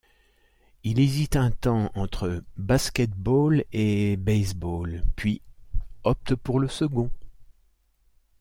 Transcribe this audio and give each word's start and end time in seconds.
Il 0.83 0.99
hésite 0.99 1.35
un 1.35 1.51
temps 1.51 1.91
entre 1.93 2.43
basket-ball 2.57 3.65
et 3.71 4.17
baseball, 4.17 5.03
puis 5.15 5.43
opte 6.03 6.33
pour 6.33 6.59
le 6.59 6.67
second. 6.67 7.11